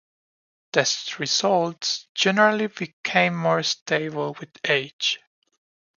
[0.73, 5.19] Test results generally became more stable with age.